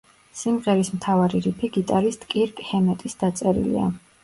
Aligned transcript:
სიმღერის 0.37 0.89
მთავარი 0.95 1.43
რიფი 1.49 1.69
გიტარისტ 1.77 2.27
კირკ 2.33 2.65
ჰემეტის 2.73 3.19
დაწერილია. 3.23 3.89